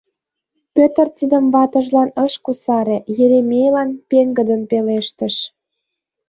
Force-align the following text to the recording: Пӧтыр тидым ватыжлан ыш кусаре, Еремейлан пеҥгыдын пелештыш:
Пӧтыр 0.75 1.07
тидым 1.17 1.45
ватыжлан 1.53 2.09
ыш 2.25 2.33
кусаре, 2.45 2.97
Еремейлан 3.23 3.89
пеҥгыдын 4.09 4.61
пелештыш: 4.69 5.35